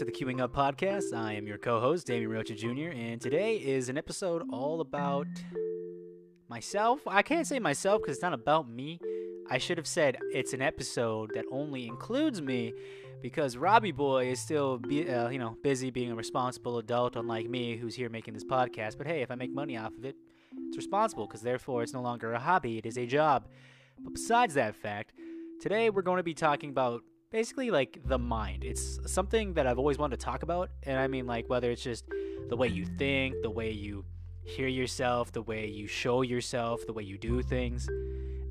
[0.00, 1.12] To the Queuing Up podcast.
[1.14, 5.26] I am your co host, Damien Rocha Jr., and today is an episode all about
[6.48, 7.02] myself.
[7.06, 8.98] I can't say myself because it's not about me.
[9.50, 12.72] I should have said it's an episode that only includes me
[13.20, 17.50] because Robbie Boy is still, be, uh, you know, busy being a responsible adult, unlike
[17.50, 18.96] me, who's here making this podcast.
[18.96, 20.16] But hey, if I make money off of it,
[20.68, 23.48] it's responsible because therefore it's no longer a hobby; it is a job.
[23.98, 25.12] But besides that fact,
[25.60, 28.64] today we're going to be talking about basically like the mind.
[28.64, 31.82] It's something that I've always wanted to talk about, and I mean like whether it's
[31.82, 32.04] just
[32.48, 34.04] the way you think, the way you
[34.44, 37.88] hear yourself, the way you show yourself, the way you do things.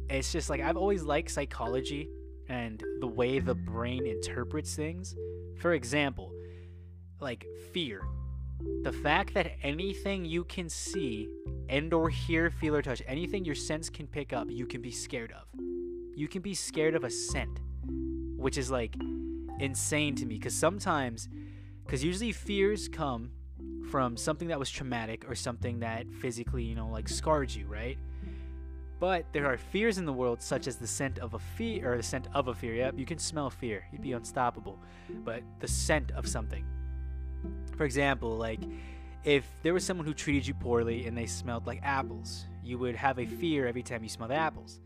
[0.10, 2.10] It's just like I've always liked psychology
[2.48, 5.16] and the way the brain interprets things.
[5.58, 6.34] For example,
[7.20, 8.02] like fear.
[8.84, 11.30] The fact that anything you can see
[11.70, 14.92] and or hear, feel or touch, anything your sense can pick up, you can be
[14.92, 15.48] scared of.
[16.16, 17.60] You can be scared of a scent
[18.40, 18.96] which is like
[19.60, 21.28] insane to me because sometimes
[21.86, 23.32] because usually fears come
[23.92, 27.98] from something that was traumatic or something that physically you know like scarred you right?
[29.00, 31.98] But there are fears in the world such as the scent of a fear or
[31.98, 32.76] the scent of a fear.
[32.76, 33.86] Yep you can smell fear.
[33.92, 34.80] You'd be unstoppable.
[35.24, 36.66] But the scent of something.
[37.78, 38.62] For example like
[39.26, 42.96] if there was someone who treated you poorly and they smelled like apples you would
[42.96, 44.80] have a fear every time you smelled apples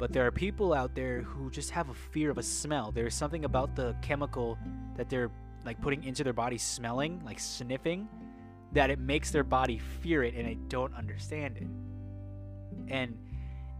[0.00, 2.90] but there are people out there who just have a fear of a smell.
[2.90, 4.56] There's something about the chemical
[4.96, 5.30] that they're
[5.66, 8.08] like putting into their body smelling, like sniffing,
[8.72, 11.68] that it makes their body fear it and they don't understand it.
[12.90, 13.18] And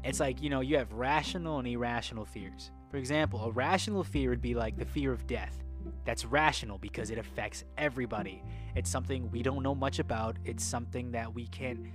[0.05, 2.71] it's like, you know, you have rational and irrational fears.
[2.91, 5.57] For example, a rational fear would be like the fear of death.
[6.05, 8.43] That's rational because it affects everybody.
[8.77, 10.37] It's something we don't know much about.
[10.45, 11.87] It's something that we can't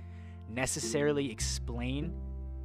[0.50, 2.12] necessarily explain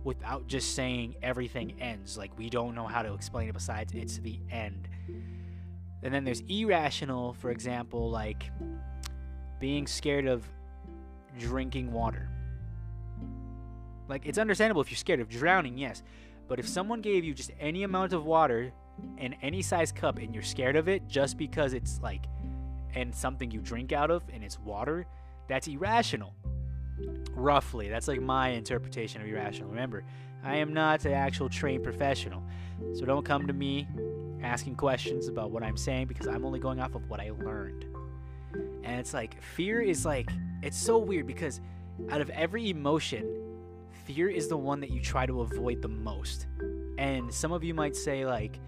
[0.03, 2.17] without just saying everything ends.
[2.17, 4.87] Like we don't know how to explain it besides it's the end.
[6.03, 8.49] And then there's irrational, for example, like
[9.59, 10.45] being scared of
[11.37, 12.27] drinking water.
[14.07, 16.03] Like it's understandable if you're scared of drowning, yes.
[16.47, 18.73] But if someone gave you just any amount of water
[19.17, 22.25] in any size cup and you're scared of it just because it's like
[22.93, 25.05] and something you drink out of and it's water,
[25.47, 26.33] that's irrational.
[27.33, 29.69] Roughly, that's like my interpretation of irrational.
[29.69, 30.03] Remember,
[30.43, 32.43] I am not an actual trained professional,
[32.93, 33.87] so don't come to me
[34.43, 37.85] asking questions about what I'm saying because I'm only going off of what I learned.
[38.83, 40.29] And it's like, fear is like,
[40.61, 41.61] it's so weird because
[42.09, 43.41] out of every emotion,
[44.05, 46.47] fear is the one that you try to avoid the most.
[46.97, 48.59] And some of you might say, like,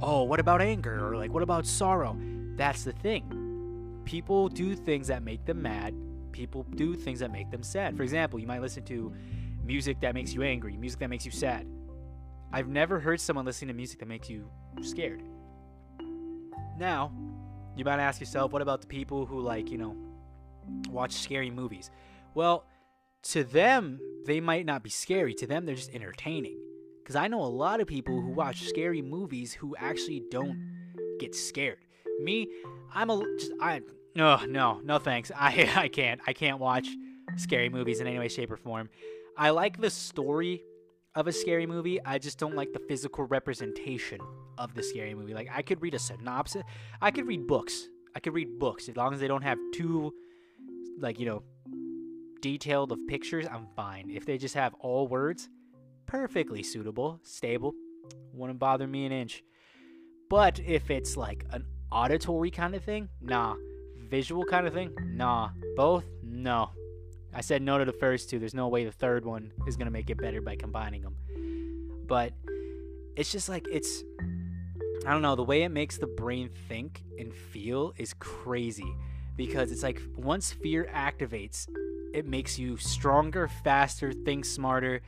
[0.00, 1.06] oh, what about anger?
[1.06, 2.16] Or like, what about sorrow?
[2.56, 4.00] That's the thing.
[4.04, 5.94] People do things that make them mad
[6.36, 7.96] people do things that make them sad.
[7.96, 9.12] For example, you might listen to
[9.64, 11.66] music that makes you angry, music that makes you sad.
[12.52, 14.48] I've never heard someone listening to music that makes you
[14.82, 15.22] scared.
[16.78, 17.12] Now,
[17.74, 19.96] you might ask yourself, what about the people who like, you know,
[20.90, 21.90] watch scary movies?
[22.34, 22.66] Well,
[23.24, 25.34] to them, they might not be scary.
[25.34, 26.58] To them, they're just entertaining.
[27.02, 30.58] Because I know a lot of people who watch scary movies who actually don't
[31.18, 31.78] get scared.
[32.20, 32.48] Me,
[32.94, 33.80] I'm a just I
[34.16, 35.30] no, no, no thanks.
[35.36, 36.20] I I can't.
[36.26, 36.88] I can't watch
[37.36, 38.88] scary movies in any way, shape, or form.
[39.36, 40.62] I like the story
[41.14, 42.02] of a scary movie.
[42.02, 44.20] I just don't like the physical representation
[44.56, 45.34] of the scary movie.
[45.34, 46.62] Like I could read a synopsis.
[47.00, 47.88] I could read books.
[48.14, 50.14] I could read books as long as they don't have too
[50.98, 51.42] like, you know,
[52.40, 54.10] detailed of pictures, I'm fine.
[54.10, 55.50] If they just have all words,
[56.06, 57.74] perfectly suitable, stable,
[58.32, 59.42] wouldn't bother me an inch.
[60.30, 63.56] But if it's like an auditory kind of thing, nah
[64.08, 64.92] visual kind of thing?
[65.02, 65.50] Nah.
[65.76, 66.04] Both?
[66.22, 66.70] No.
[67.34, 68.38] I said no to the first two.
[68.38, 71.16] There's no way the third one is going to make it better by combining them.
[72.06, 72.32] But
[73.16, 74.02] it's just like, it's.
[75.06, 75.36] I don't know.
[75.36, 78.94] The way it makes the brain think and feel is crazy.
[79.36, 81.68] Because it's like once fear activates,
[82.14, 85.02] it makes you stronger, faster, think smarter.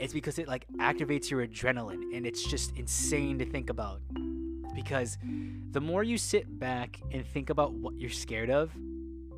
[0.00, 4.00] It's because it like activates your adrenaline and it's just insane to think about
[4.84, 5.18] because
[5.72, 8.70] the more you sit back and think about what you're scared of,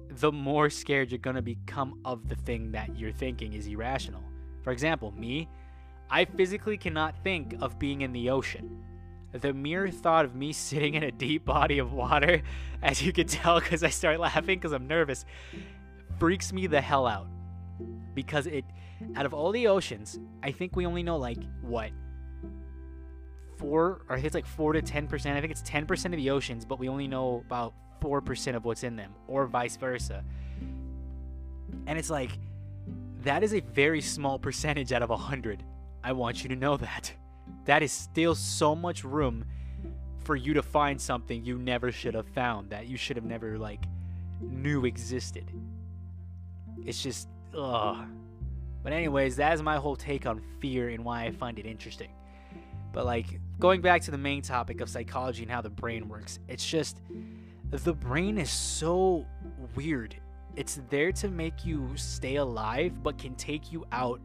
[0.08, 4.22] the more scared you're going to become of the thing that you're thinking is irrational.
[4.62, 5.48] For example, me,
[6.08, 8.84] I physically cannot think of being in the ocean.
[9.32, 12.42] The mere thought of me sitting in a deep body of water,
[12.82, 15.24] as you can tell because I start laughing because I'm nervous,
[16.20, 17.26] freaks me the hell out.
[18.14, 18.64] Because it,
[19.16, 21.90] out of all the oceans, I think we only know like, what,
[23.62, 25.38] four, or it's like four to ten percent.
[25.38, 28.56] I think it's ten percent of the oceans, but we only know about four percent
[28.56, 30.22] of what's in them, or vice versa.
[31.86, 32.32] And it's like
[33.22, 35.62] that is a very small percentage out of a hundred.
[36.04, 37.12] I want you to know that.
[37.64, 39.44] That is still so much room
[40.24, 43.24] for for you to find something you never should have found that you should have
[43.24, 43.84] never like
[44.40, 45.50] knew existed.
[46.84, 48.06] It's just ugh.
[48.82, 52.10] But anyways, that is my whole take on fear and why I find it interesting.
[52.92, 53.26] But like
[53.62, 57.00] going back to the main topic of psychology and how the brain works, it's just
[57.70, 59.24] the brain is so
[59.76, 60.16] weird.
[60.56, 64.20] It's there to make you stay alive, but can take you out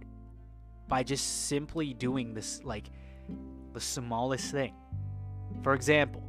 [0.88, 2.90] by just simply doing this, like
[3.74, 4.74] the smallest thing.
[5.62, 6.24] For example,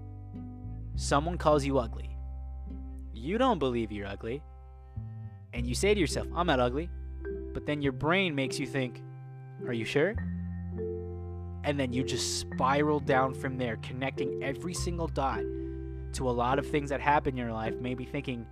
[0.96, 2.10] someone calls you ugly.
[3.14, 4.42] You don't believe you're ugly.
[5.54, 6.90] And you say to yourself, I'm not ugly.
[7.54, 9.02] But then your brain makes you think,
[9.66, 10.14] Are you sure?
[11.64, 15.42] And then you just spiral down from there, connecting every single dot
[16.14, 18.46] to a lot of things that happen in your life, maybe thinking,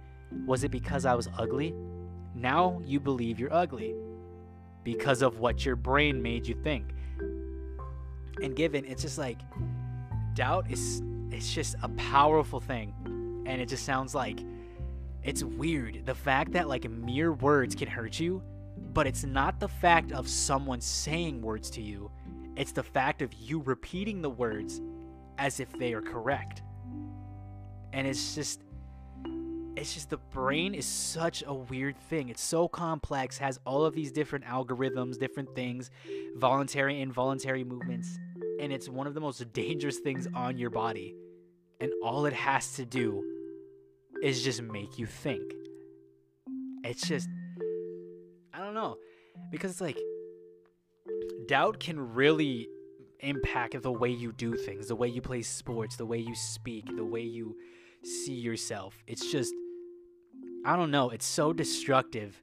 [0.45, 1.75] Was it because I was ugly?
[2.35, 3.95] Now you believe you're ugly
[4.85, 6.93] because of what your brain made you think.
[8.43, 9.41] And given, it's just like
[10.35, 12.93] doubt is it's just a powerful thing.
[13.47, 14.41] And it just sounds like
[15.23, 16.05] it's weird.
[16.05, 18.43] The fact that like mere words can hurt you,
[18.93, 22.11] but it's not the fact of someone saying words to you.
[22.57, 24.81] It's the fact of you repeating the words
[25.39, 26.63] as if they are correct.
[27.93, 28.63] And it's just
[29.77, 32.31] it's just the brain is such a weird thing.
[32.31, 35.91] It's so complex, has all of these different algorithms, different things,
[36.37, 38.19] voluntary, involuntary movements,
[38.59, 41.15] and it's one of the most dangerous things on your body.
[41.81, 43.23] And all it has to do
[44.23, 45.43] is just make you think.
[46.83, 47.29] It's just,
[48.55, 48.97] I don't know,
[49.51, 49.99] because it's like,
[51.47, 52.69] doubt can really
[53.21, 56.85] impact the way you do things, the way you play sports, the way you speak,
[56.97, 57.57] the way you
[58.03, 59.03] see yourself.
[59.07, 59.55] It's just,
[60.65, 62.41] I don't know, it's so destructive.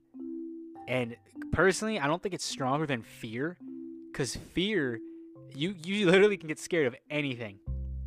[0.88, 1.16] And
[1.52, 3.58] personally, I don't think it's stronger than fear,
[4.12, 5.00] because fear,
[5.56, 7.60] you, you literally can get scared of anything.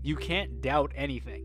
[0.02, 1.44] You can't doubt anything.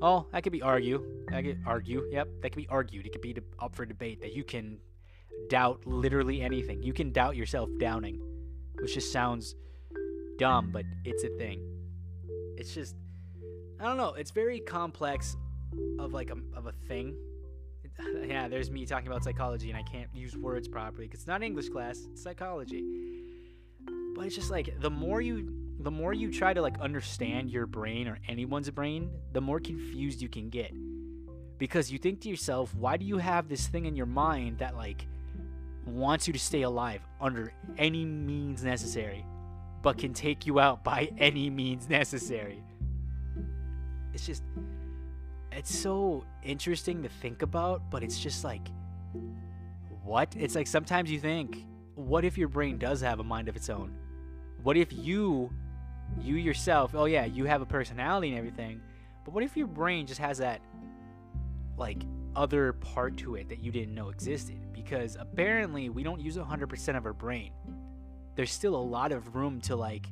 [0.00, 1.04] Oh, that could be argue.
[1.28, 2.08] That could argue.
[2.10, 3.06] Yep, that could be argued.
[3.06, 4.78] It could be up for debate that you can
[5.48, 6.82] doubt literally anything.
[6.82, 8.20] You can doubt yourself downing,
[8.80, 9.54] which just sounds
[10.38, 11.60] dumb, but it's a thing.
[12.56, 12.96] It's just
[13.80, 14.14] I don't know.
[14.14, 15.36] It's very complex
[15.98, 17.16] of like a, of a thing.
[18.26, 21.42] Yeah, there's me talking about psychology and I can't use words properly because it's not
[21.42, 21.98] English class.
[22.10, 22.82] It's psychology.
[24.14, 27.66] But it's just like the more you the more you try to like understand your
[27.66, 30.72] brain or anyone's brain, the more confused you can get.
[31.58, 34.74] Because you think to yourself, why do you have this thing in your mind that
[34.76, 35.06] like
[35.86, 39.24] wants you to stay alive under any means necessary,
[39.82, 42.62] but can take you out by any means necessary?
[44.14, 44.42] It's just
[45.50, 48.68] it's so interesting to think about, but it's just like
[50.04, 50.34] what?
[50.36, 51.64] It's like sometimes you think,
[51.94, 53.94] what if your brain does have a mind of its own?
[54.62, 55.50] What if you
[56.20, 58.80] you yourself, oh yeah, you have a personality and everything,
[59.24, 60.60] but what if your brain just has that
[61.76, 62.02] like
[62.36, 64.58] other part to it that you didn't know existed?
[64.72, 67.52] Because apparently we don't use 100% of our brain.
[68.34, 70.06] There's still a lot of room to like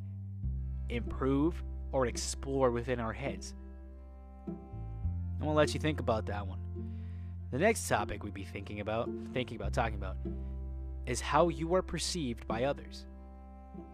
[0.88, 1.62] improve
[1.92, 3.54] or explore within our heads.
[4.46, 6.58] I'm gonna let you think about that one.
[7.50, 10.16] The next topic we'd be thinking about, thinking about talking about,
[11.06, 13.06] is how you are perceived by others.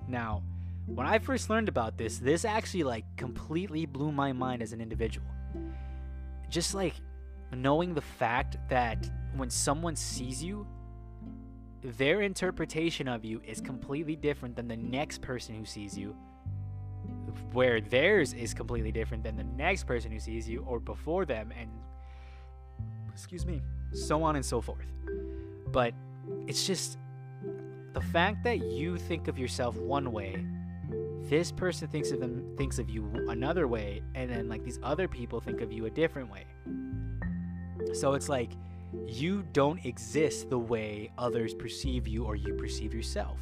[0.09, 0.43] Now,
[0.87, 4.81] when I first learned about this, this actually like completely blew my mind as an
[4.81, 5.27] individual.
[6.49, 6.95] Just like
[7.53, 10.67] knowing the fact that when someone sees you,
[11.83, 16.17] their interpretation of you is completely different than the next person who sees you,
[17.53, 21.53] where theirs is completely different than the next person who sees you or before them,
[21.59, 21.71] and
[23.13, 23.63] excuse me,
[23.93, 24.87] so on and so forth.
[25.69, 25.95] But
[26.47, 26.99] it's just
[27.93, 30.45] the fact that you think of yourself one way
[31.29, 35.09] this person thinks of them thinks of you another way and then like these other
[35.09, 36.45] people think of you a different way
[37.93, 38.51] so it's like
[39.07, 43.39] you don't exist the way others perceive you or you perceive yourself.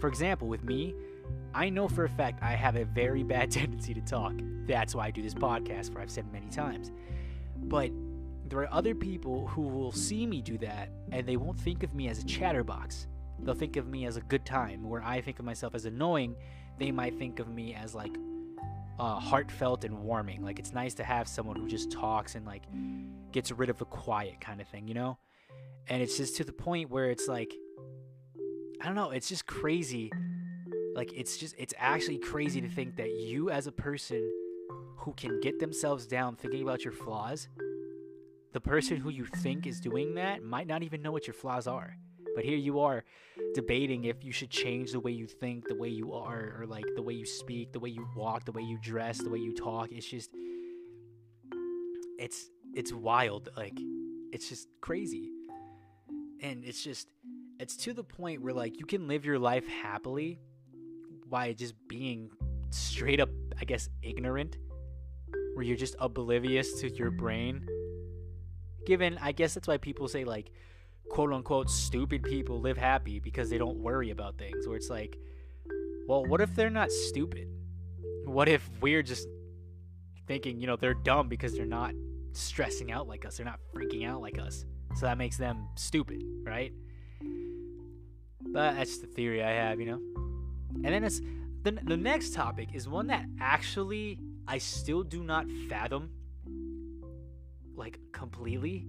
[0.00, 0.94] For example with me
[1.54, 4.34] i know for a fact i have a very bad tendency to talk.
[4.66, 6.90] That's why i do this podcast where i've said many times.
[7.56, 7.90] But
[8.48, 11.94] there are other people who will see me do that and they won't think of
[11.94, 13.06] me as a chatterbox.
[13.38, 14.88] They'll think of me as a good time.
[14.88, 16.36] Where i think of myself as annoying
[16.78, 18.16] they might think of me as like
[19.02, 20.44] uh, heartfelt and warming.
[20.44, 22.62] Like it's nice to have someone who just talks and like
[23.32, 25.18] gets rid of the quiet kind of thing, you know?
[25.88, 27.52] And it's just to the point where it's like,
[28.80, 30.12] I don't know, it's just crazy.
[30.94, 34.30] Like it's just, it's actually crazy to think that you as a person
[34.98, 37.48] who can get themselves down thinking about your flaws,
[38.52, 41.66] the person who you think is doing that might not even know what your flaws
[41.66, 41.96] are.
[42.36, 43.02] But here you are
[43.54, 46.84] debating if you should change the way you think, the way you are, or like
[46.94, 49.54] the way you speak, the way you walk, the way you dress, the way you
[49.54, 49.90] talk.
[49.92, 50.30] It's just
[52.18, 53.48] it's it's wild.
[53.56, 53.78] Like
[54.32, 55.30] it's just crazy.
[56.40, 57.08] And it's just
[57.58, 60.40] it's to the point where like you can live your life happily
[61.28, 62.30] by just being
[62.70, 63.30] straight up
[63.60, 64.56] I guess ignorant
[65.54, 67.66] where you're just oblivious to your brain.
[68.86, 70.50] Given I guess that's why people say like
[71.10, 74.66] quote unquote stupid people live happy because they don't worry about things.
[74.66, 75.18] Where it's like,
[76.06, 77.48] well, what if they're not stupid?
[78.24, 79.28] What if we're just
[80.26, 81.94] thinking, you know, they're dumb because they're not
[82.32, 84.64] stressing out like us, they're not freaking out like us.
[84.94, 86.72] So that makes them stupid, right?
[88.40, 90.00] But that's the theory I have, you know?
[90.84, 91.20] And then it's
[91.62, 96.10] the, the next topic is one that actually I still do not fathom
[97.74, 98.86] like completely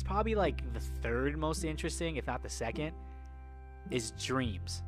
[0.00, 2.92] it's probably like the third most interesting, if not the second,
[3.90, 4.82] is dreams.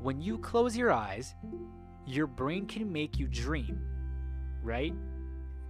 [0.00, 1.36] When you close your eyes,
[2.06, 3.80] your brain can make you dream,
[4.64, 4.92] right?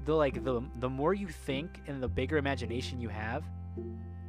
[0.07, 3.45] The like the the more you think and the bigger imagination you have,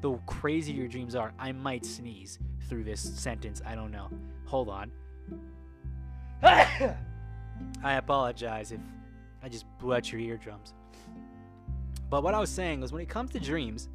[0.02, 1.32] the crazier your dreams are.
[1.40, 2.38] I might sneeze
[2.68, 3.62] through this sentence.
[3.66, 4.10] I don't know.
[4.44, 4.92] Hold on.
[6.44, 6.96] I
[7.82, 8.82] apologize if
[9.42, 10.74] I just blew out your eardrums.
[12.10, 13.88] But what I was saying was when it comes to dreams,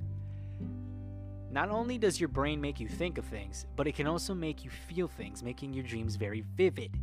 [1.57, 4.63] not only does your brain make you think of things, but it can also make
[4.63, 6.95] you feel things, making your dreams very vivid.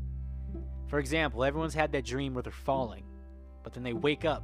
[0.86, 3.04] For example, everyone's had that dream where they're falling,
[3.64, 4.44] but then they wake up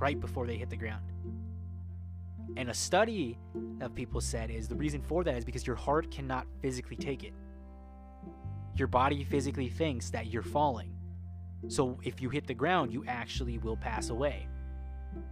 [0.00, 1.04] right before they hit the ground.
[2.56, 3.38] And a study
[3.80, 7.22] of people said is the reason for that is because your heart cannot physically take
[7.22, 7.32] it.
[8.74, 10.96] Your body physically thinks that you're falling.
[11.68, 14.48] So if you hit the ground, you actually will pass away.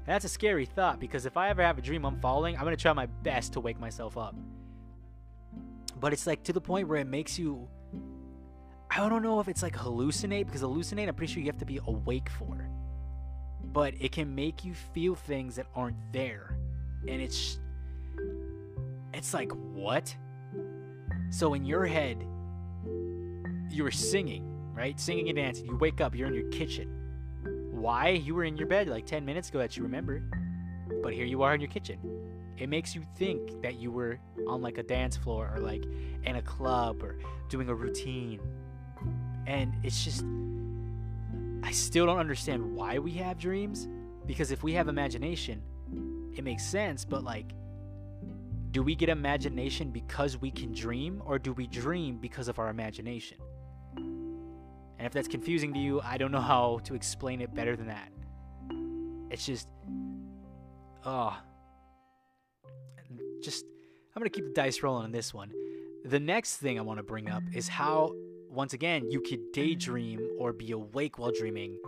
[0.07, 2.77] That's a scary thought because if I ever have a dream I'm falling, I'm going
[2.77, 4.35] to try my best to wake myself up.
[6.01, 7.69] But it's like to the point where it makes you.
[8.91, 11.65] I don't know if it's like hallucinate because hallucinate, I'm pretty sure you have to
[11.65, 12.69] be awake for.
[13.65, 16.59] But it can make you feel things that aren't there.
[17.09, 17.59] And it's.
[19.15, 20.15] It's like, what?
[21.31, 22.25] So in your head,
[23.71, 24.99] you were singing, right?
[24.99, 25.67] Singing and dancing.
[25.67, 27.02] You wake up, you're in your kitchen
[27.83, 30.23] why you were in your bed like 10 minutes ago that you remember.
[31.03, 31.99] But here you are in your kitchen.
[32.57, 35.85] It makes you think that you were on like a dance floor or like
[36.23, 38.41] in a club or doing a routine.
[39.49, 40.25] And it's just,
[41.65, 43.89] I still don't understand why we have dreams.
[44.27, 45.61] Because if we have imagination,
[46.37, 47.05] it makes sense.
[47.05, 47.53] But like,
[48.71, 52.69] do we get imagination because we can dream or do we dream because of our
[52.69, 53.39] imagination?
[55.03, 57.89] And if that's confusing to you, I don't know how to explain it better than
[57.89, 58.09] that.
[59.33, 59.67] It's just,
[61.05, 61.37] oh,
[63.43, 63.65] just,
[64.15, 65.51] I'm going to keep the dice rolling on this one.
[66.05, 68.15] The next thing I want to bring up is how,
[68.49, 71.81] once again, you could daydream or be awake while dreaming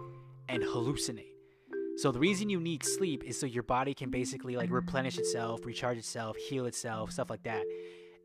[0.48, 1.36] and hallucinate.
[1.98, 5.64] So the reason you need sleep is so your body can basically like replenish itself,
[5.64, 7.62] recharge itself, heal itself, stuff like that.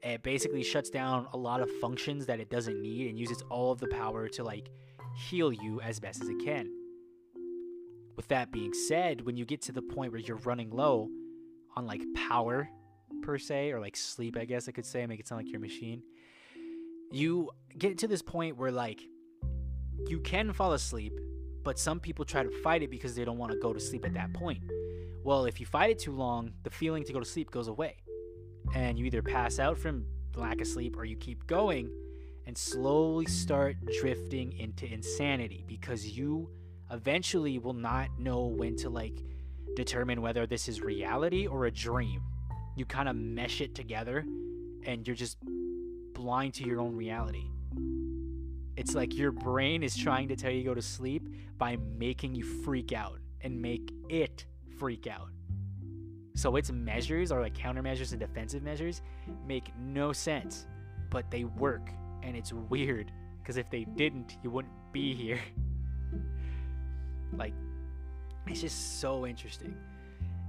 [0.01, 3.71] It basically shuts down a lot of functions that it doesn't need and uses all
[3.71, 4.69] of the power to like
[5.29, 6.69] heal you as best as it can.
[8.15, 11.09] With that being said, when you get to the point where you're running low
[11.75, 12.69] on like power
[13.23, 15.61] per se, or like sleep, I guess I could say, make it sound like your
[15.61, 16.01] machine,
[17.11, 19.01] you get to this point where like
[20.07, 21.13] you can fall asleep,
[21.63, 24.05] but some people try to fight it because they don't want to go to sleep
[24.05, 24.63] at that point.
[25.23, 27.97] Well, if you fight it too long, the feeling to go to sleep goes away
[28.73, 31.91] and you either pass out from lack of sleep or you keep going
[32.45, 36.49] and slowly start drifting into insanity because you
[36.91, 39.23] eventually will not know when to like
[39.75, 42.21] determine whether this is reality or a dream.
[42.75, 44.25] You kind of mesh it together
[44.85, 45.37] and you're just
[46.13, 47.45] blind to your own reality.
[48.75, 52.35] It's like your brain is trying to tell you to go to sleep by making
[52.35, 54.45] you freak out and make it
[54.77, 55.29] freak out.
[56.39, 59.01] So its measures or like countermeasures and defensive measures
[59.45, 60.67] make no sense,
[61.09, 61.91] but they work
[62.23, 65.41] and it's weird because if they didn't, you wouldn't be here.
[67.37, 67.53] like
[68.47, 69.75] it's just so interesting.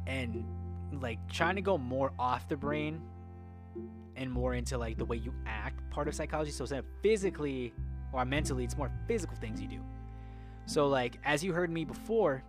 [0.06, 0.44] And
[0.92, 3.00] like trying to go more off the brain
[4.14, 6.52] and more into like the way you act part of psychology.
[6.52, 7.74] So instead of physically
[8.12, 9.80] or mentally, it's more physical things you do.
[10.66, 12.44] So like as you heard me before,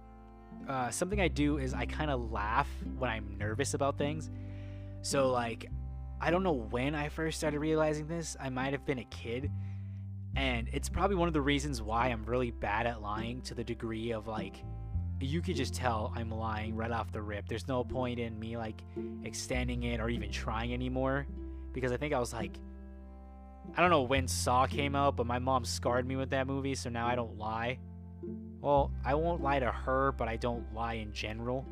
[0.68, 4.30] uh, something I do is I kind of laugh when I'm nervous about things.
[5.02, 5.70] So, like,
[6.20, 8.38] I don't know when I first started realizing this.
[8.40, 9.52] I might have been a kid.
[10.36, 13.64] And it's probably one of the reasons why I'm really bad at lying to the
[13.64, 14.64] degree of like,
[15.20, 17.48] you could just tell I'm lying right off the rip.
[17.48, 18.82] There's no point in me like
[19.24, 21.28] extending it or even trying anymore
[21.74, 22.58] because I think I was like
[23.76, 26.76] I don't know when Saw came out, but my mom scarred me with that movie,
[26.76, 27.80] so now I don't lie.
[28.62, 31.66] Well, I won't lie to her, but I don't lie in general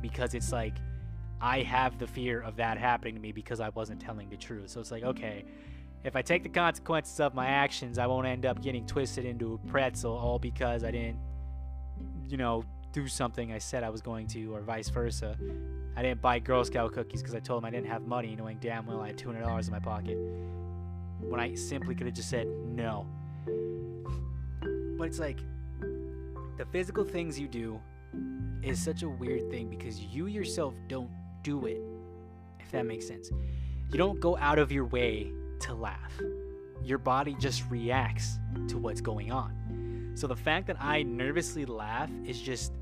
[0.00, 0.76] because it's like
[1.40, 4.70] I have the fear of that happening to me because I wasn't telling the truth.
[4.70, 5.44] So it's like, okay,
[6.02, 9.54] if I take the consequences of my actions, I won't end up getting twisted into
[9.54, 11.18] a pretzel all because I didn't,
[12.28, 15.36] you know, do something I said I was going to, or vice versa.
[15.96, 18.58] I didn't buy Girl Scout cookies because I told them I didn't have money, knowing
[18.60, 20.16] damn well I had $200 in my pocket.
[21.20, 23.06] When I simply could have just said no.
[24.96, 25.40] But it's like,
[26.56, 27.80] the physical things you do
[28.62, 31.10] is such a weird thing because you yourself don't
[31.42, 31.80] do it,
[32.60, 33.30] if that makes sense.
[33.90, 36.12] You don't go out of your way to laugh.
[36.82, 40.12] Your body just reacts to what's going on.
[40.14, 42.72] So the fact that I nervously laugh is just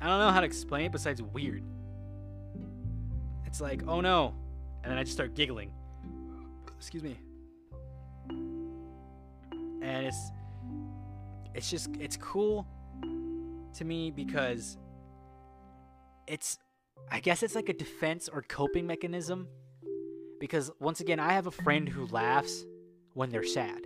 [0.00, 1.62] I don't know how to explain it besides weird.
[3.44, 4.34] It's like, oh no.
[4.82, 5.72] And then I just start giggling.
[6.78, 7.18] Excuse me.
[8.30, 10.30] And it's
[11.54, 12.66] it's just it's cool
[13.74, 14.76] to me because
[16.26, 16.58] it's
[17.10, 19.48] I guess it's like a defense or coping mechanism
[20.38, 22.64] because once again I have a friend who laughs
[23.14, 23.80] when they're sad.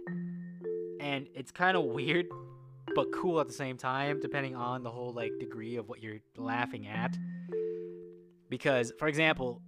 [1.01, 2.27] And it's kind of weird
[2.95, 6.21] but cool at the same time depending on the whole like degree of what you're
[6.37, 7.17] laughing at.
[8.49, 9.63] Because for example,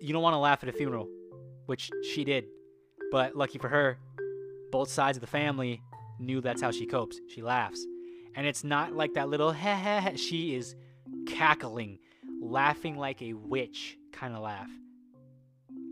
[0.00, 1.08] you don't want to laugh at a funeral,
[1.66, 2.44] which she did.
[3.10, 3.98] But lucky for her,
[4.70, 5.80] both sides of the family
[6.18, 7.20] knew that's how she copes.
[7.28, 7.84] She laughs.
[8.34, 10.16] And it's not like that little heh.
[10.16, 10.74] She is
[11.26, 11.98] cackling,
[12.40, 14.70] laughing like a witch kind of laugh.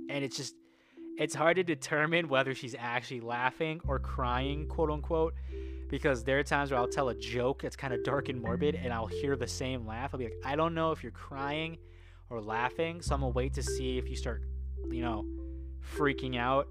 [0.09, 0.55] And it's just,
[1.19, 5.35] it's hard to determine whether she's actually laughing or crying, quote unquote,
[5.89, 8.75] because there are times where I'll tell a joke that's kind of dark and morbid
[8.75, 10.11] and I'll hear the same laugh.
[10.13, 11.79] I'll be like, I don't know if you're crying
[12.29, 14.43] or laughing, so I'm gonna wait to see if you start,
[14.91, 15.25] you know,
[15.97, 16.69] freaking out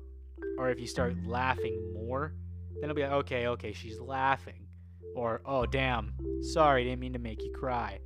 [0.58, 2.34] or if you start laughing more
[2.76, 4.68] then it'll be like, okay, okay, she's laughing.
[5.16, 8.00] Or, oh, damn, sorry, didn't mean to make you cry.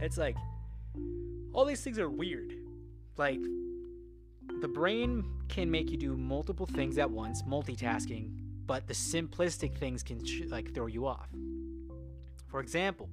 [0.00, 0.36] It's like,
[1.52, 2.54] all these things are weird.
[3.16, 3.40] Like,
[4.60, 8.30] the brain can make you do multiple things at once, multitasking,
[8.66, 11.28] but the simplistic things can like throw you off.
[12.46, 13.08] For example,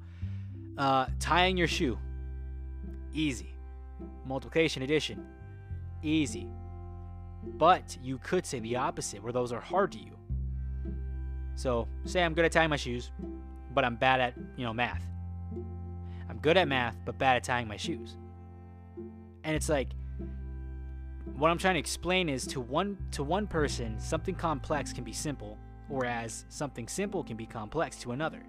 [0.78, 1.98] uh, tying your shoe,
[3.14, 3.54] easy.
[4.26, 5.26] Multiplication addition,
[6.04, 6.48] easy.
[7.56, 10.18] But you could say the opposite, where those are hard to you.
[11.56, 13.12] So, say I'm good at tying my shoes,
[13.74, 15.04] but I'm bad at, you know, math.
[16.30, 18.16] I'm good at math, but bad at tying my shoes.
[19.44, 19.90] And it's like
[21.36, 25.14] what I'm trying to explain is to one to one person, something complex can be
[25.14, 25.58] simple,
[25.88, 28.44] whereas something simple can be complex to another.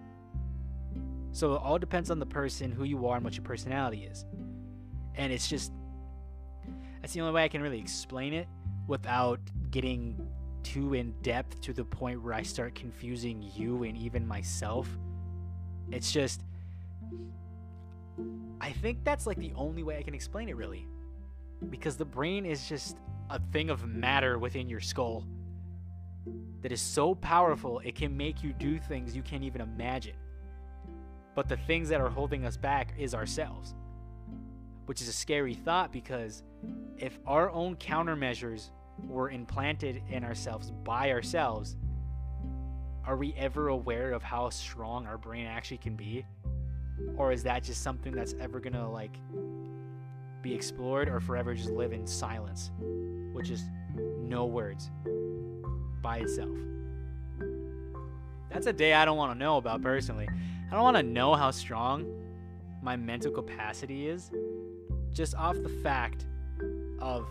[1.33, 4.25] So it all depends on the person, who you are, and what your personality is.
[5.15, 5.73] And it's just
[7.01, 8.49] that's the only way I can really explain it
[8.89, 9.39] without
[9.71, 10.17] getting
[10.65, 14.89] too in depth to the point where I start confusing you and even myself.
[15.91, 16.43] It's just
[18.61, 20.87] I think that's like the only way I can explain it really.
[21.71, 22.97] Because the brain is just
[23.31, 25.25] a thing of matter within your skull
[26.63, 30.17] that is so powerful it can make you do things you can't even imagine.
[31.35, 33.75] But the things that are holding us back is ourselves.
[34.87, 36.43] Which is a scary thought because
[36.97, 38.71] if our own countermeasures
[39.07, 41.77] were implanted in ourselves by ourselves,
[43.05, 46.27] are we ever aware of how strong our brain actually can be?
[47.17, 49.17] Or is that just something that's ever gonna like
[50.43, 52.71] be explored or forever just live in silence,
[53.33, 53.65] which is
[54.21, 54.91] no words
[56.03, 56.57] by itself?
[58.51, 60.29] That's a day I don't want to know about personally.
[60.71, 62.07] I don't want to know how strong
[62.83, 64.31] my mental capacity is
[65.13, 66.27] just off the fact
[66.99, 67.27] of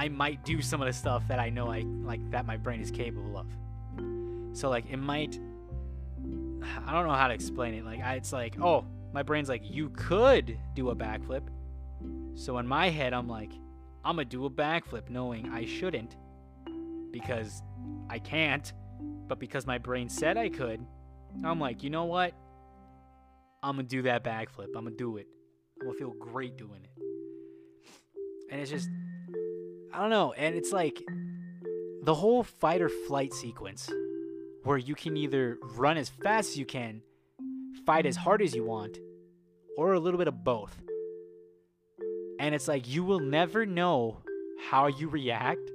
[0.00, 2.80] I might do some of the stuff that I know I like that my brain
[2.80, 3.46] is capable of.
[4.56, 5.38] So like it might
[6.86, 7.84] I don't know how to explain it.
[7.84, 11.42] Like I, it's like, oh, my brain's like you could do a backflip.
[12.34, 13.52] So in my head I'm like
[14.02, 16.16] I'm going to do a backflip knowing I shouldn't
[17.10, 17.62] because
[18.08, 18.72] I can't,
[19.28, 20.80] but because my brain said I could,
[21.44, 22.32] I'm like, "You know what?
[23.62, 24.68] I'm going to do that backflip.
[24.74, 25.26] I'm going to do it.
[25.78, 27.02] I'm going to feel great doing it."
[28.50, 28.88] And it's just
[29.92, 30.32] I don't know.
[30.32, 31.02] And it's like
[32.02, 33.90] the whole fight or flight sequence
[34.64, 37.02] where you can either run as fast as you can,
[37.86, 38.98] fight as hard as you want,
[39.76, 40.76] or a little bit of both.
[42.38, 44.22] And it's like you will never know
[44.70, 45.70] how you react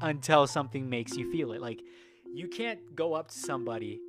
[0.00, 1.60] until something makes you feel it.
[1.60, 1.80] Like
[2.32, 4.00] you can't go up to somebody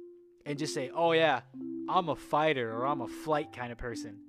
[0.45, 1.41] and just say, "Oh yeah,
[1.89, 4.19] I'm a fighter or I'm a flight kind of person."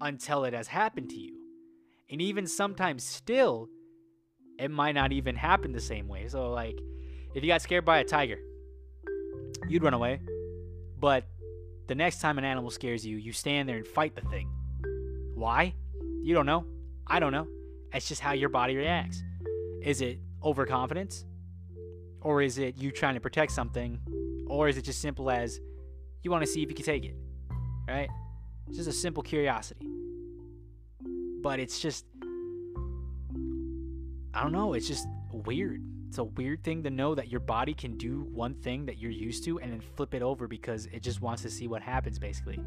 [0.00, 1.34] until it has happened to you.
[2.10, 3.68] And even sometimes still,
[4.58, 6.26] it might not even happen the same way.
[6.28, 6.80] So, like,
[7.34, 8.38] if you got scared by a tiger,
[9.68, 10.20] you'd run away.
[10.98, 11.24] But
[11.86, 14.48] the next time an animal scares you, you stand there and fight the thing.
[15.34, 15.74] Why?
[16.22, 16.66] You don't know.
[17.06, 17.46] I don't know.
[17.92, 19.22] It's just how your body reacts.
[19.82, 21.24] Is it overconfidence?
[22.20, 24.00] Or is it you trying to protect something?
[24.48, 25.60] Or is it just simple as
[26.22, 27.14] you want to see if you can take it?
[27.86, 28.08] Right?
[28.66, 29.86] It's just a simple curiosity.
[31.40, 32.04] But it's just,
[34.38, 35.82] I don't know, it's just weird.
[36.06, 39.10] It's a weird thing to know that your body can do one thing that you're
[39.10, 42.20] used to and then flip it over because it just wants to see what happens,
[42.20, 42.60] basically.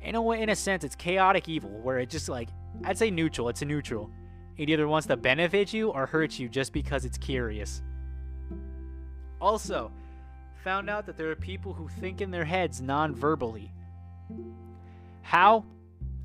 [0.00, 2.48] In a way, in a sense, it's chaotic evil, where it just like,
[2.84, 4.08] I'd say neutral, it's a neutral.
[4.56, 7.82] It either wants to benefit you or hurt you just because it's curious.
[9.40, 9.90] Also,
[10.62, 13.68] found out that there are people who think in their heads non verbally.
[15.22, 15.64] How?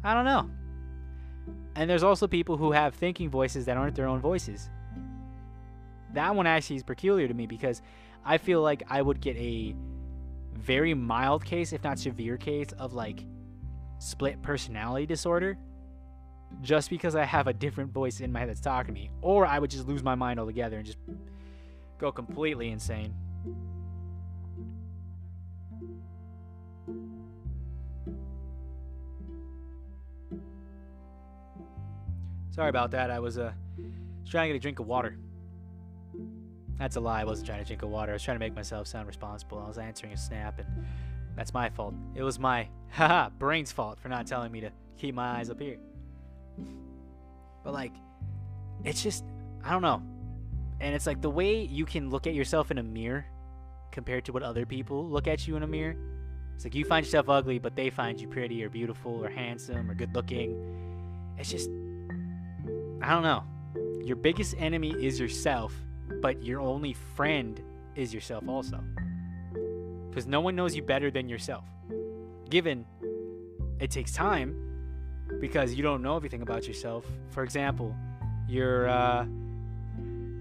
[0.04, 0.48] I don't know.
[1.76, 4.70] And there's also people who have thinking voices that aren't their own voices.
[6.14, 7.82] That one actually is peculiar to me because
[8.24, 9.76] I feel like I would get a
[10.54, 13.26] very mild case, if not severe case, of like
[13.98, 15.58] split personality disorder
[16.62, 19.10] just because I have a different voice in my head that's talking to me.
[19.22, 21.00] Or I would just lose my mind altogether and just
[21.98, 23.14] go completely insane.
[32.54, 33.10] Sorry about that.
[33.10, 33.52] I was uh,
[34.30, 35.18] trying to get a drink of water.
[36.78, 37.22] That's a lie.
[37.22, 38.12] I wasn't trying to drink of water.
[38.12, 39.58] I was trying to make myself sound responsible.
[39.58, 40.68] I was answering a snap, and
[41.36, 41.96] that's my fault.
[42.14, 45.60] It was my haha brain's fault for not telling me to keep my eyes up
[45.60, 45.78] here.
[47.64, 47.94] But like,
[48.84, 49.24] it's just
[49.64, 50.04] I don't know.
[50.80, 53.26] And it's like the way you can look at yourself in a mirror
[53.92, 55.96] compared to what other people look at you in a mirror.
[56.54, 59.90] It's like you find yourself ugly, but they find you pretty or beautiful or handsome
[59.90, 61.34] or good looking.
[61.38, 61.70] It's just
[63.04, 63.44] I don't know.
[64.06, 65.74] Your biggest enemy is yourself,
[66.22, 67.62] but your only friend
[67.96, 68.82] is yourself also.
[70.10, 71.66] Because no one knows you better than yourself.
[72.50, 72.86] Given
[73.80, 74.56] it takes time
[75.42, 77.06] because you don't know everything about yourself.
[77.32, 77.94] For example,
[78.48, 79.26] you're, uh,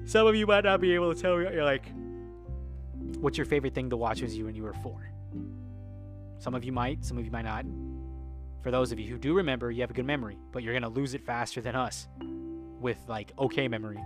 [0.04, 1.90] some of you might not be able to tell me, you're like,
[3.18, 5.10] what's your favorite thing to watch as you when you were four?
[6.38, 7.64] Some of you might, some of you might not.
[8.62, 10.82] For those of you who do remember, you have a good memory, but you're going
[10.82, 12.06] to lose it faster than us
[12.82, 14.02] with like okay memory.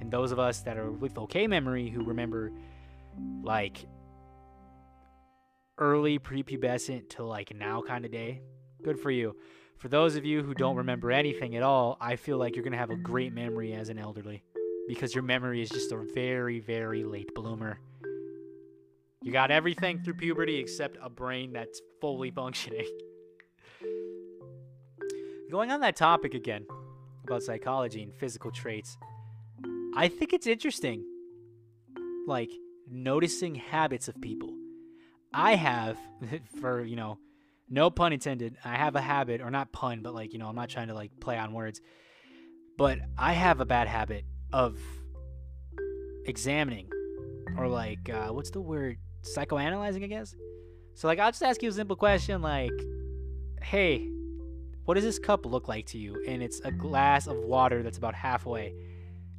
[0.00, 2.52] And those of us that are with okay memory who remember
[3.42, 3.86] like
[5.78, 8.42] early prepubescent to like now kind of day,
[8.82, 9.34] good for you.
[9.78, 12.72] For those of you who don't remember anything at all, I feel like you're going
[12.72, 14.42] to have a great memory as an elderly
[14.88, 17.78] because your memory is just a very, very late bloomer.
[19.22, 22.86] You got everything through puberty except a brain that's fully functioning.
[25.50, 26.66] Going on that topic again,
[27.28, 28.96] about psychology and physical traits.
[29.94, 31.04] I think it's interesting,
[32.26, 32.50] like
[32.90, 34.54] noticing habits of people.
[35.32, 35.98] I have,
[36.60, 37.18] for you know,
[37.68, 38.56] no pun intended.
[38.64, 40.94] I have a habit, or not pun, but like you know, I'm not trying to
[40.94, 41.80] like play on words.
[42.76, 44.78] But I have a bad habit of
[46.24, 46.88] examining,
[47.56, 48.98] or like uh, what's the word?
[49.36, 50.34] Psychoanalyzing, I guess.
[50.94, 52.72] So like, I'll just ask you a simple question, like,
[53.62, 54.08] "Hey,
[54.88, 56.24] what does this cup look like to you?
[56.26, 58.72] And it's a glass of water that's about halfway.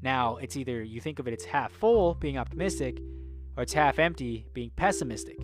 [0.04, 3.00] Now, it's either you think of it, it's half full, being optimistic,
[3.58, 5.40] or it's half empty, being pessimistic.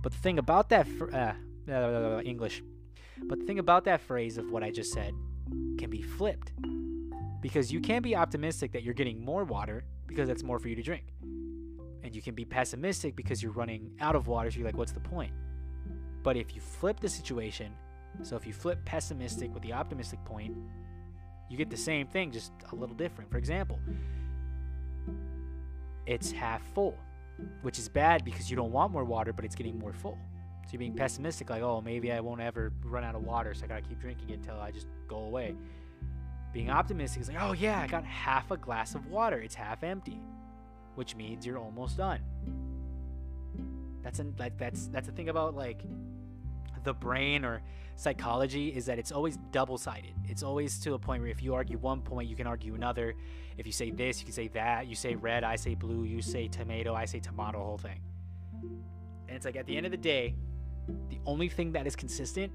[0.00, 1.34] But the thing about that, fr- uh,
[1.70, 2.62] uh, English,
[3.24, 5.12] but the thing about that phrase of what I just said
[5.76, 6.54] can be flipped.
[7.42, 10.76] Because you can be optimistic that you're getting more water because that's more for you
[10.76, 11.04] to drink.
[12.02, 14.92] And you can be pessimistic because you're running out of water, so you're like, what's
[14.92, 15.34] the point?
[16.22, 17.74] But if you flip the situation
[18.22, 20.56] so if you flip pessimistic with the optimistic point,
[21.48, 23.30] you get the same thing, just a little different.
[23.30, 23.78] For example,
[26.06, 26.96] it's half full,
[27.62, 30.18] which is bad because you don't want more water, but it's getting more full.
[30.66, 33.64] So you're being pessimistic, like, oh, maybe I won't ever run out of water, so
[33.64, 35.56] I gotta keep drinking it until I just go away.
[36.52, 39.82] Being optimistic is like, oh yeah, I got half a glass of water, it's half
[39.82, 40.20] empty,
[40.94, 42.20] which means you're almost done.
[44.02, 45.82] That's like that's that's the thing about like
[46.84, 47.62] the brain or
[48.00, 50.14] psychology is that it's always double sided.
[50.26, 53.14] It's always to a point where if you argue one point, you can argue another.
[53.58, 54.86] If you say this, you can say that.
[54.86, 56.04] You say red, I say blue.
[56.04, 58.00] You say tomato, I say tomato, whole thing.
[59.28, 60.34] And it's like at the end of the day,
[61.10, 62.50] the only thing that is consistent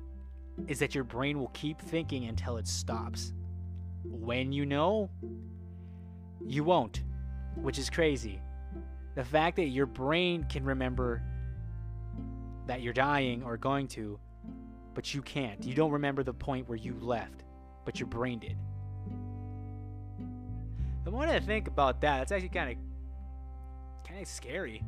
[0.68, 3.32] is that your brain will keep thinking until it stops.
[4.04, 5.12] When you know,
[6.44, 7.04] you won't,
[7.56, 8.42] which is crazy.
[9.14, 11.22] The fact that your brain can remember
[12.66, 14.20] that you're dying or going to,
[14.96, 15.64] but you can't.
[15.64, 17.44] You don't remember the point where you left,
[17.84, 18.58] but your brain did.
[21.04, 22.78] the more I think about that, it's actually kind of
[24.10, 24.84] kind of scary.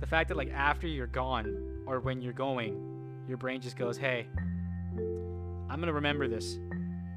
[0.00, 3.96] The fact that like after you're gone or when you're going, your brain just goes,
[3.96, 4.26] "Hey,
[5.70, 6.58] I'm gonna remember this.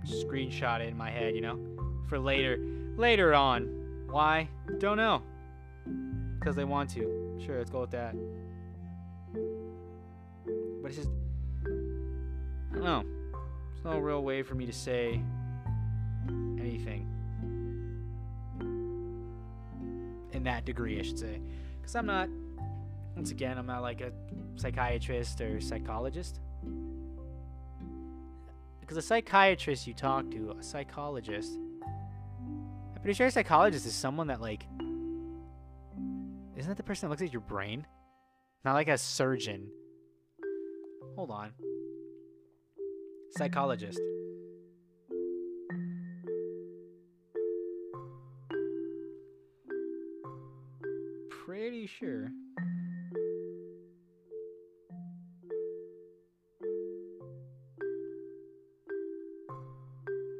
[0.05, 1.59] Screenshot it in my head, you know,
[2.07, 2.57] for later,
[2.95, 3.63] later on.
[4.09, 4.47] Why?
[4.77, 5.23] Don't know.
[6.39, 7.39] Because they want to.
[7.43, 8.15] Sure, let's go with that.
[10.81, 11.09] But it's just,
[12.83, 13.03] know.
[13.73, 15.21] There's no real way for me to say
[16.59, 17.07] anything
[20.31, 21.41] in that degree, I should say,
[21.79, 22.29] because I'm not.
[23.15, 24.11] Once again, I'm not like a
[24.55, 26.39] psychiatrist or psychologist.
[28.79, 34.27] Because a psychiatrist you talk to, a psychologist, I'm pretty sure a psychologist is someone
[34.27, 34.65] that, like,
[36.55, 37.85] isn't that the person that looks at your brain?
[38.65, 39.69] Not like a surgeon.
[41.15, 41.51] Hold on.
[43.35, 43.99] Psychologist.
[51.29, 52.29] Pretty sure.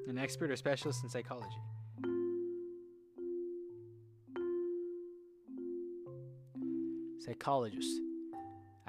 [0.07, 1.47] An expert or specialist in psychology.
[7.25, 8.02] Psychologist.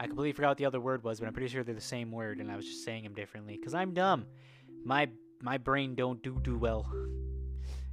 [0.04, 2.12] I completely forgot what the other word was, but I'm pretty sure they're the same
[2.12, 4.26] word, and I was just saying them differently because I'm dumb.
[4.84, 5.08] My
[5.40, 6.92] my brain don't do do well.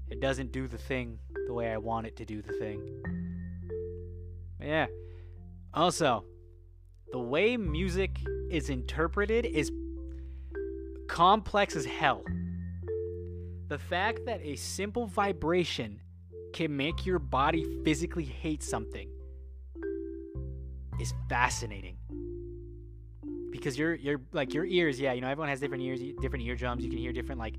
[0.09, 2.81] It doesn't do the thing the way I want it to do the thing.
[4.61, 4.87] Yeah.
[5.73, 6.25] Also,
[7.13, 8.19] the way music
[8.49, 9.71] is interpreted is
[11.07, 12.25] complex as hell.
[13.69, 16.01] The fact that a simple vibration
[16.51, 19.09] can make your body physically hate something
[20.99, 21.97] is fascinating.
[23.61, 26.83] Because your your like your ears, yeah, you know everyone has different ears, different eardrums.
[26.83, 27.57] You can hear different like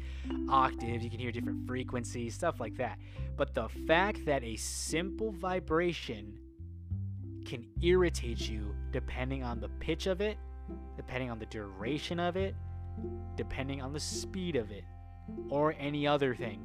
[0.49, 2.99] octaves, you can hear different frequencies, stuff like that.
[3.37, 6.41] But the fact that a simple vibration
[7.45, 10.39] can irritate you depending on the pitch of it,
[10.97, 12.57] depending on the duration of it,
[13.37, 14.83] depending on the speed of it,
[15.51, 16.65] or any other thing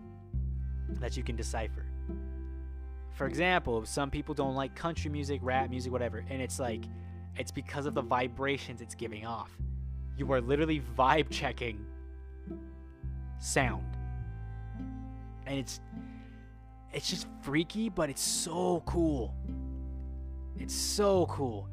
[0.99, 1.85] that you can decipher.
[3.13, 6.85] For example, some people don't like country music, rap music, whatever, and it's like
[7.37, 9.51] it's because of the vibrations it's giving off.
[10.17, 11.85] You are literally vibe checking
[13.39, 13.97] sound.
[15.45, 15.79] And it's
[16.93, 19.35] it's just freaky, but it's so cool.
[20.57, 21.67] It's so cool.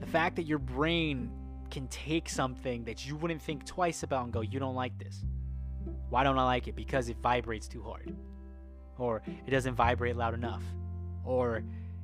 [0.00, 1.30] The fact that your brain
[1.70, 5.24] can take something that you wouldn't think twice about and go, you don't like this.
[6.10, 6.76] Why don't I like it?
[6.76, 8.14] Because it vibrates too hard.
[8.98, 10.62] Or it doesn't vibrate loud enough.
[11.24, 11.62] Or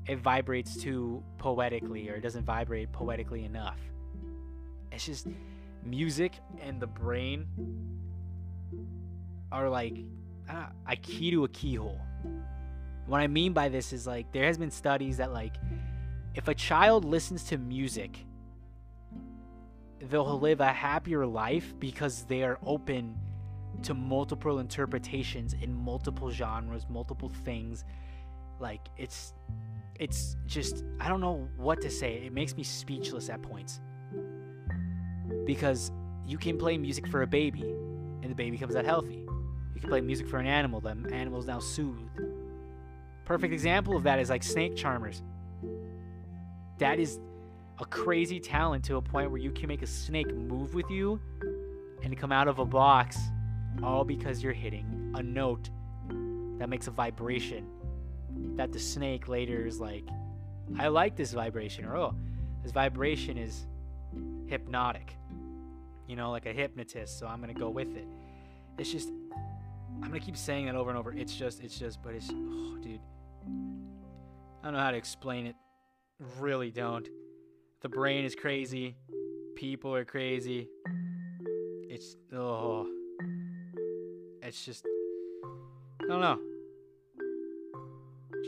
[0.09, 3.79] it vibrates too poetically or it doesn't vibrate poetically enough.
[4.91, 5.29] It's just
[5.85, 7.47] music and the brain
[9.53, 9.99] are like
[10.49, 12.01] uh, a key to a keyhole.
[13.07, 15.57] What I mean by this is like there has been studies that like
[16.35, 18.25] if a child listens to music
[20.11, 23.17] they'll live a happier life because they are open
[23.83, 27.85] to multiple interpretations in multiple genres, multiple things.
[28.61, 29.35] Like it's
[29.99, 32.23] it's just I don't know what to say.
[32.25, 33.81] It makes me speechless at points.
[35.45, 35.91] Because
[36.27, 39.25] you can play music for a baby and the baby comes out healthy.
[39.75, 42.21] You can play music for an animal, the animal is now soothed.
[43.25, 45.23] Perfect example of that is like snake charmers.
[46.79, 47.19] That is
[47.81, 51.21] a crazy talent to a point where you can make a snake move with you
[52.03, 53.19] and come out of a box
[53.83, 55.71] all because you're hitting a note
[56.59, 57.67] that makes a vibration
[58.57, 60.05] that the snake later is like,
[60.79, 62.15] I like this vibration, or oh,
[62.63, 63.67] this vibration is
[64.47, 65.15] hypnotic.
[66.07, 68.07] You know, like a hypnotist, so I'm gonna go with it.
[68.79, 69.11] It's just,
[70.03, 71.13] I'm gonna keep saying that over and over.
[71.13, 73.01] It's just, it's just, but it's, oh, dude.
[74.63, 75.57] I don't know how to explain it.
[76.39, 77.09] Really don't.
[77.83, 78.97] The brain is crazy.
[79.55, 80.69] People are crazy.
[81.89, 82.87] It's, oh.
[84.43, 84.87] It's just,
[86.03, 86.39] I don't know.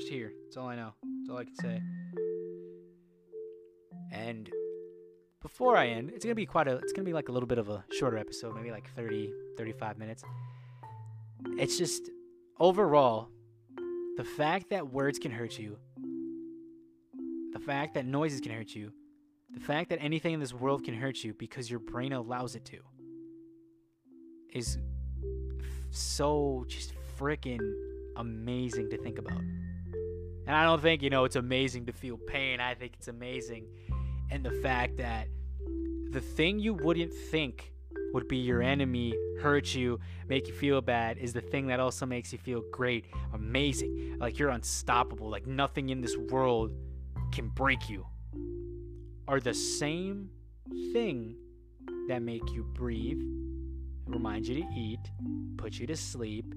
[0.00, 0.32] Just here.
[0.44, 0.94] That's all I know.
[1.02, 1.82] That's all I can say.
[4.12, 4.48] And
[5.42, 6.76] before I end, it's gonna be quite a.
[6.76, 9.98] It's gonna be like a little bit of a shorter episode, maybe like 30, 35
[9.98, 10.22] minutes.
[11.58, 12.08] It's just
[12.58, 13.28] overall,
[14.16, 15.76] the fact that words can hurt you,
[17.52, 18.94] the fact that noises can hurt you,
[19.50, 22.64] the fact that anything in this world can hurt you because your brain allows it
[22.64, 22.78] to,
[24.54, 24.78] is
[25.90, 27.60] so just freaking
[28.16, 29.42] amazing to think about.
[30.50, 32.58] And I don't think, you know, it's amazing to feel pain.
[32.58, 33.68] I think it's amazing.
[34.32, 35.28] And the fact that
[36.10, 37.72] the thing you wouldn't think
[38.12, 42.04] would be your enemy, hurt you, make you feel bad, is the thing that also
[42.04, 44.16] makes you feel great, amazing.
[44.18, 45.30] Like you're unstoppable.
[45.30, 46.72] Like nothing in this world
[47.30, 48.04] can break you.
[49.28, 50.30] Are the same
[50.92, 51.36] thing
[52.08, 53.22] that make you breathe,
[54.04, 55.12] remind you to eat,
[55.58, 56.56] put you to sleep,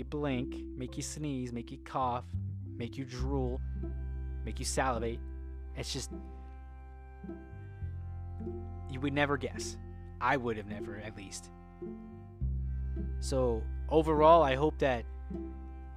[0.00, 2.24] you blink, make you sneeze, make you cough,
[2.76, 3.60] make you drool,
[4.44, 5.20] make you salivate.
[5.76, 6.10] It's just
[8.90, 9.76] you would never guess.
[10.20, 11.50] I would have never, at least.
[13.20, 15.04] So, overall, I hope that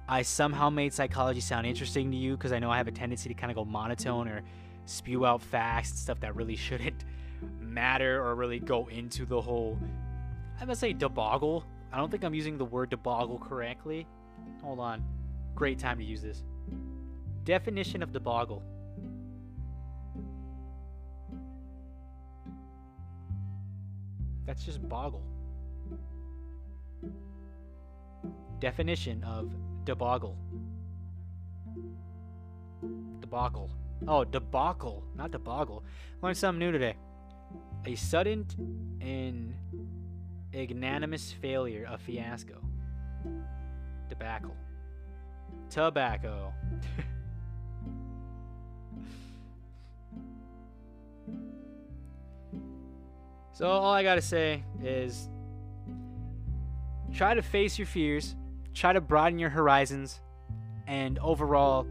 [0.06, 3.28] I somehow made psychology sound interesting to you because I know I have a tendency
[3.30, 4.42] to kind of go monotone or
[4.84, 7.04] spew out facts and stuff that really shouldn't
[7.58, 9.78] matter or really go into the whole.
[10.60, 11.64] I'm gonna say deboggle.
[11.94, 14.04] I don't think I'm using the word deboggle correctly.
[14.62, 15.04] Hold on.
[15.54, 16.42] Great time to use this.
[17.44, 18.62] Definition of deboggle.
[24.44, 25.22] That's just boggle.
[28.58, 29.52] Definition of
[29.84, 30.34] deboggle.
[33.20, 33.70] Debacle.
[34.08, 35.82] Oh, debacle, not deboggle.
[36.22, 36.96] Learned something new today.
[37.86, 38.46] A sudden
[39.00, 39.54] and
[40.54, 42.60] ignominious failure, a fiasco.
[44.08, 44.56] Debacle.
[45.70, 46.52] Tobacco.
[53.54, 55.28] So all I gotta say is
[57.12, 58.34] try to face your fears,
[58.74, 60.20] try to broaden your horizons,
[60.88, 61.86] and overall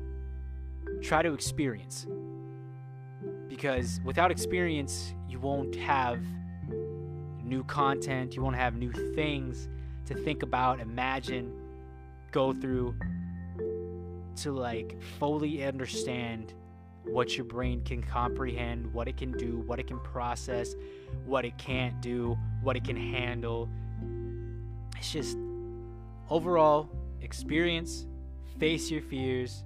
[1.01, 2.05] try to experience.
[3.47, 6.19] Because without experience, you won't have
[7.53, 9.69] new content, you won't have new things
[10.07, 11.53] to think about, imagine,
[12.31, 12.95] go through
[14.35, 16.55] to like fully understand
[17.05, 20.73] what your brain can comprehend, what it can do, what it can process,
[21.27, 23.69] what it can't do, what it can handle.
[24.97, 25.37] It's just
[26.31, 26.89] overall
[27.21, 28.07] experience,
[28.57, 29.63] face your fears,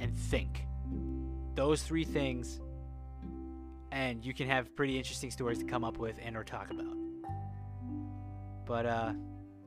[0.00, 0.66] and think.
[1.54, 2.60] Those three things,
[3.92, 6.96] and you can have pretty interesting stories to come up with and or talk about.
[8.66, 9.12] But uh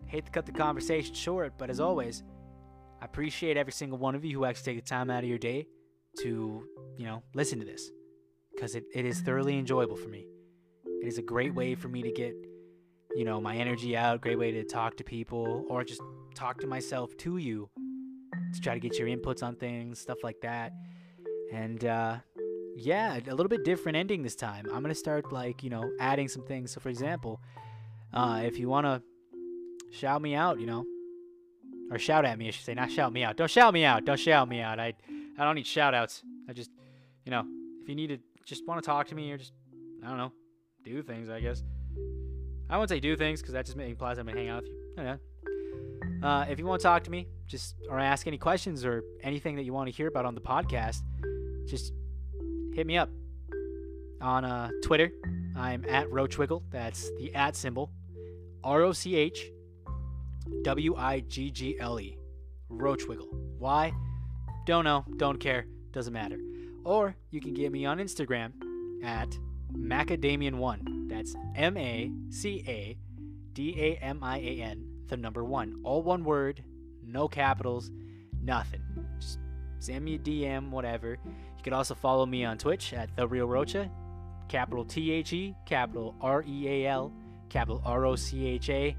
[0.09, 2.23] hate to cut the conversation short, but as always,
[2.99, 5.37] I appreciate every single one of you who actually take the time out of your
[5.37, 5.67] day
[6.21, 6.63] to,
[6.97, 7.91] you know, listen to this
[8.53, 10.25] because it, it is thoroughly enjoyable for me.
[11.01, 12.33] It is a great way for me to get,
[13.15, 16.01] you know, my energy out, great way to talk to people or just
[16.35, 17.69] talk to myself to you
[18.53, 20.71] to try to get your inputs on things, stuff like that.
[21.53, 22.17] And uh,
[22.79, 24.65] yeah, a little bit different ending this time.
[24.73, 26.71] I'm to start, like, you know, adding some things.
[26.71, 27.41] So, for example,
[28.13, 29.01] uh, if you want to
[29.91, 30.85] shout me out, you know,
[31.91, 33.37] or shout at me, I should say, not shout me out.
[33.37, 34.05] Don't shout me out.
[34.05, 34.79] Don't shout me out.
[34.79, 34.93] I
[35.37, 36.21] I don't need shout outs.
[36.47, 36.69] I just,
[37.25, 37.45] you know,
[37.81, 39.53] if you need to just want to talk to me or just,
[40.03, 40.31] I don't know,
[40.83, 41.63] do things, I guess.
[42.69, 44.93] I won't say do things because that just implies I'm to hang out with you.
[44.97, 45.17] Yeah.
[46.21, 49.55] Uh, if you want to talk to me, just or ask any questions or anything
[49.55, 50.97] that you want to hear about on the podcast,
[51.65, 51.93] just
[52.73, 53.09] hit me up
[54.21, 55.11] on uh, Twitter.
[55.55, 56.63] I'm at Rochwiggle.
[56.69, 57.91] That's the at symbol.
[58.63, 59.51] R O C H
[60.63, 62.17] W I G G L E.
[62.69, 63.27] Rochwiggle.
[63.57, 63.93] Why?
[64.65, 66.37] Don't know, don't care, doesn't matter.
[66.83, 68.51] Or you can get me on Instagram
[69.03, 69.29] at
[69.73, 71.09] Macadamian1.
[71.09, 72.97] That's M A C A
[73.53, 75.79] D A M I A N, the number one.
[75.83, 76.63] All one word,
[77.03, 77.89] no capitals,
[78.41, 78.81] nothing.
[79.19, 79.39] Just
[79.79, 81.17] send me a DM, whatever.
[81.59, 83.91] You can also follow me on Twitch at The Real Rocha,
[84.47, 87.11] capital T H E, capital R E A L,
[87.49, 88.95] capital R O C H A,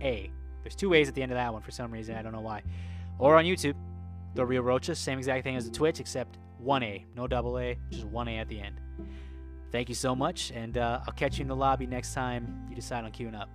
[0.00, 0.30] A.
[0.62, 2.40] There's two A's at the end of that one for some reason, I don't know
[2.40, 2.62] why.
[3.18, 3.74] Or on YouTube,
[4.36, 7.76] the Real Rocha, same exact thing as the Twitch, except one A, no double A,
[7.90, 8.80] just one A at the end.
[9.72, 12.76] Thank you so much, and uh, I'll catch you in the lobby next time you
[12.76, 13.50] decide on queuing up.